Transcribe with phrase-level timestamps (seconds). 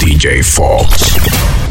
[0.00, 1.69] DJ Fox.